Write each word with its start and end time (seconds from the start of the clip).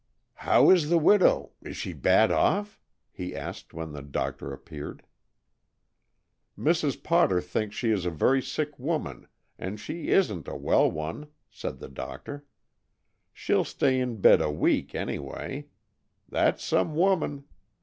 "How 0.33 0.71
is 0.71 0.89
the 0.89 0.97
widow? 0.97 1.51
Is 1.61 1.77
she 1.77 1.93
bad 1.93 2.31
off?" 2.31 2.81
he 3.11 3.35
asked 3.35 3.71
when 3.71 3.91
the 3.93 4.01
doctor 4.01 4.51
appeared. 4.51 5.03
"Mrs. 6.57 7.03
Potter 7.03 7.39
thinks 7.39 7.75
she 7.75 7.91
is 7.91 8.03
a 8.03 8.09
very 8.09 8.41
sick 8.41 8.79
woman, 8.79 9.27
and 9.59 9.79
she 9.79 10.07
isn't 10.07 10.47
a 10.47 10.55
well 10.55 10.89
one," 10.89 11.27
said 11.51 11.77
the 11.77 11.87
doctor. 11.87 12.43
"She'll 13.31 13.63
stay 13.63 13.99
in 13.99 14.19
bed 14.21 14.41
a 14.41 14.49
week, 14.49 14.95
anyway. 14.95 15.67
That's 16.27 16.63
some 16.63 16.95
woman. 16.95 17.43